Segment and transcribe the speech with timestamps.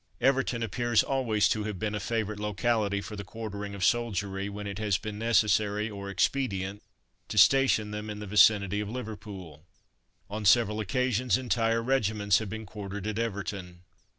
[0.19, 4.65] Everton appears always to have been a favourite locality for the quartering of soldiery, when
[4.65, 6.81] it has been necessary or expedient
[7.27, 9.63] to station them in the vicinity of Liverpool.
[10.27, 13.83] On several occasions entire regiments have been quartered at Everton.